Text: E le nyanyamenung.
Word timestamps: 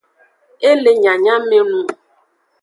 E 0.69 0.71
le 0.83 0.91
nyanyamenung. 1.01 1.89